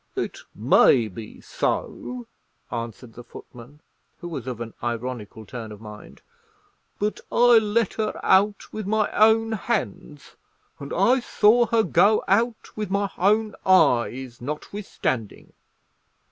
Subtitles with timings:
[0.15, 2.25] "It may be so,"
[2.71, 3.81] answered the footman,
[4.19, 6.23] who was of an ironical turn of mind;
[6.97, 10.37] "but I let her out with my own hands,
[10.79, 15.53] and I saw her go out with my own eyes, notwithstanding."